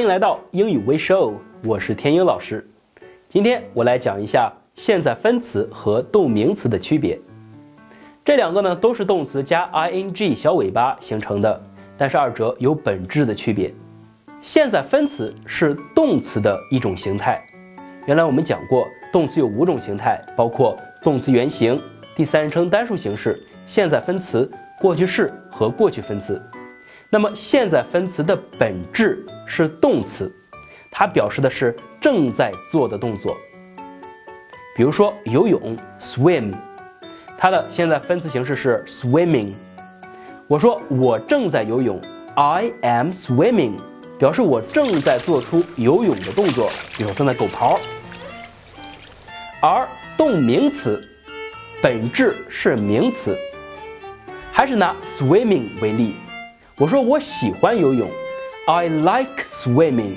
[0.00, 2.66] 欢迎来到英语微 show，我是天英老师。
[3.28, 7.20] 今天我来讲一下现在分词和动名词的区别。
[8.24, 11.62] 这两个呢都是动词加 ing 小尾巴形成的，
[11.98, 13.74] 但是二者有本质的区别。
[14.40, 17.38] 现在分词是动词的一种形态。
[18.06, 21.78] 原来我们讲过，动词有五种形态，包括动词原形、
[22.16, 26.40] 第三人称单数形式、现在分词、过去式和过去分词。
[27.10, 30.32] 那么现在分词的本质是动词，
[30.92, 33.36] 它表示的是正在做的动作。
[34.76, 36.54] 比如说游泳 （swim），
[37.36, 39.52] 它的现在分词形式是 swimming。
[40.46, 42.00] 我说我正在游泳
[42.36, 43.72] ，I am swimming，
[44.20, 47.76] 表示我正在做出游泳的动作，比如正在狗刨。
[49.60, 51.02] 而动名词
[51.82, 53.36] 本质是名词，
[54.52, 56.14] 还是拿 swimming 为例。
[56.76, 58.08] 我说我喜欢游泳
[58.66, 60.16] ，I like swimming。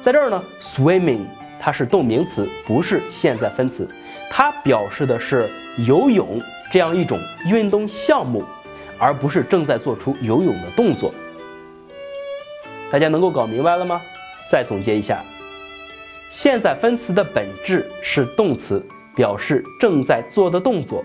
[0.00, 1.24] 在这儿呢，swimming
[1.60, 3.88] 它是动名词，不是现在分词，
[4.30, 5.48] 它表示的是
[5.86, 6.40] 游泳
[6.72, 8.44] 这样一种运动项目，
[8.98, 11.12] 而不是正在做出游泳的动作。
[12.90, 14.00] 大家能够搞明白了吗？
[14.50, 15.22] 再总结一下，
[16.30, 18.84] 现在分词的本质是动词，
[19.14, 21.04] 表示正在做的动作，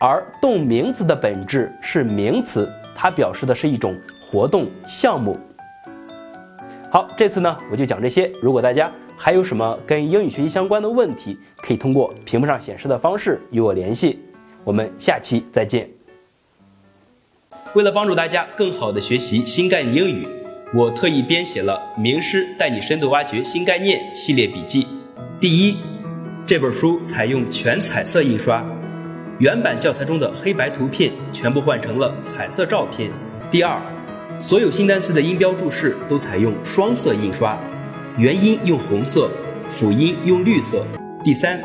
[0.00, 2.70] 而动名词的本质是名词。
[2.94, 5.36] 它表示的是一种活动项目。
[6.90, 8.30] 好，这次呢我就讲这些。
[8.40, 14.18] 如果大家还有什么跟英语学习相关的问题，可以通过屏幕上显示的方式与我联系。
[14.64, 15.88] 我们下期再见。
[17.74, 20.26] 为了帮助大家更好的学习新概念英语，
[20.74, 24.86] 我特意编写了《名师带你深度挖掘新概念》系列笔记。
[25.38, 25.76] 第一，
[26.46, 28.64] 这本书采用全彩色印刷。
[29.38, 33.10] 原版教材中的黑白图片全部换成了彩色照片。
[33.50, 33.78] 第二，
[34.38, 37.58] 所有新单词的音标注释都采用双色印刷，
[38.18, 39.30] 元音用红色，
[39.66, 40.84] 辅音用绿色。
[41.24, 41.58] 第三，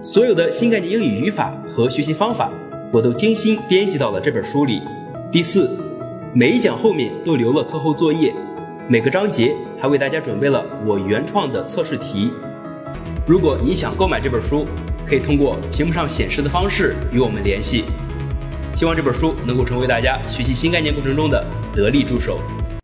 [0.00, 2.50] 所有的新概念英语语法和学习方法
[2.92, 4.82] 我都精心编辑到了这本书里。
[5.30, 5.78] 第四，
[6.34, 8.34] 每一讲后面都留了课后作业，
[8.88, 12.32] 每个章节还为大家准备了我原创的测试题。
[13.24, 14.66] 如果你想购买这本书，
[15.06, 17.84] 可以通过屏幕上显示的方式与我们联系。
[18.74, 21.44] 希望这本书能够成为大家学习新概念过程中的
[21.74, 22.40] 得力助手。